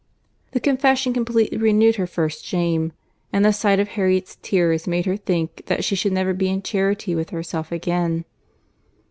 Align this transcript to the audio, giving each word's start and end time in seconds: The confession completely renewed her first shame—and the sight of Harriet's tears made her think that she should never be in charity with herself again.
The 0.53 0.59
confession 0.59 1.13
completely 1.13 1.59
renewed 1.59 1.97
her 1.97 2.07
first 2.07 2.43
shame—and 2.43 3.45
the 3.45 3.53
sight 3.53 3.79
of 3.79 3.89
Harriet's 3.89 4.35
tears 4.41 4.87
made 4.87 5.05
her 5.05 5.15
think 5.15 5.67
that 5.67 5.83
she 5.83 5.95
should 5.95 6.11
never 6.13 6.33
be 6.33 6.49
in 6.49 6.63
charity 6.63 7.13
with 7.13 7.29
herself 7.29 7.71
again. 7.71 8.25